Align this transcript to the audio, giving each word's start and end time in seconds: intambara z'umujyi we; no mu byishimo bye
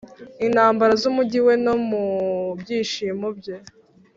intambara 0.45 0.93
z'umujyi 1.01 1.39
we; 1.45 1.53
no 1.65 1.73
mu 1.87 2.03
byishimo 2.59 3.27
bye 3.37 3.55